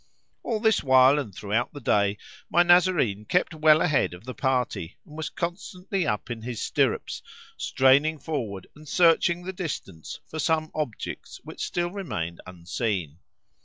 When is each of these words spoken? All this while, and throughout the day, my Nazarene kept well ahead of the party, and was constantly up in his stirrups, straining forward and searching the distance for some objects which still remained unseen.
All 0.41 0.59
this 0.59 0.81
while, 0.83 1.19
and 1.19 1.31
throughout 1.31 1.73
the 1.73 1.79
day, 1.79 2.17
my 2.49 2.63
Nazarene 2.63 3.23
kept 3.23 3.53
well 3.53 3.81
ahead 3.83 4.15
of 4.15 4.23
the 4.23 4.33
party, 4.33 4.97
and 5.05 5.15
was 5.15 5.29
constantly 5.29 6.07
up 6.07 6.31
in 6.31 6.41
his 6.41 6.59
stirrups, 6.59 7.21
straining 7.55 8.17
forward 8.17 8.65
and 8.75 8.87
searching 8.89 9.43
the 9.43 9.53
distance 9.53 10.19
for 10.27 10.39
some 10.39 10.71
objects 10.73 11.39
which 11.43 11.63
still 11.63 11.91
remained 11.91 12.41
unseen. 12.47 13.19